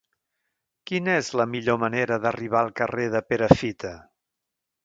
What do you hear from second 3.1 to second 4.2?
de Perafita?